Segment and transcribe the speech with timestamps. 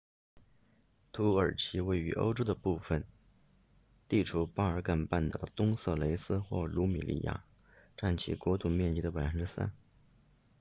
[1.11, 3.05] 土耳其位于欧洲的部分
[4.07, 7.45] 地处巴尔干半岛的东色雷斯或鲁米利亚
[7.95, 9.69] 占其国土面积的 3％